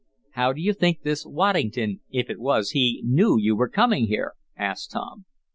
[0.31, 4.33] "How do you think this Waddington, if it was he, knew you were coming here?"
[4.57, 5.25] asked Tom.